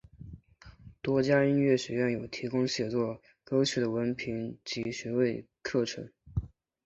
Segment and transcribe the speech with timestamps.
[0.99, 6.11] 多家音乐学院有提供写作歌曲的文凭及学位课程。